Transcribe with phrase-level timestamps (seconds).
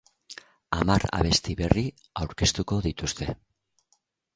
[0.77, 1.85] Hamar abesti berri
[2.25, 3.33] aurkeztuko dituzte.